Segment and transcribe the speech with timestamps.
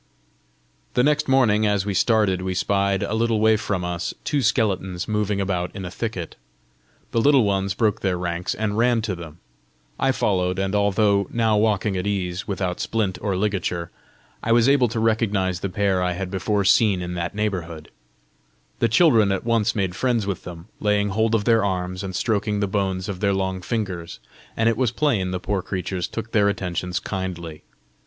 [0.95, 5.07] The next morning, as we started, we spied, a little way from us, two skeletons
[5.07, 6.37] moving about in a thicket.
[7.11, 9.37] The Little Ones broke their ranks, and ran to them.
[9.99, 13.91] I followed; and, although now walking at ease, without splint or ligature,
[14.41, 17.91] I was able to recognise the pair I had before seen in that neighbourhood.
[18.79, 22.59] The children at once made friends with them, laying hold of their arms, and stroking
[22.59, 24.19] the bones of their long fingers;
[24.57, 27.61] and it was plain the poor creatures took their attentions kindly.